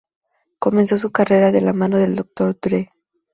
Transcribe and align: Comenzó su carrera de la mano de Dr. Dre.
Comenzó 0.57 0.97
su 0.97 1.11
carrera 1.11 1.51
de 1.51 1.61
la 1.61 1.73
mano 1.73 1.97
de 1.99 2.07
Dr. 2.09 2.57
Dre. 2.59 2.89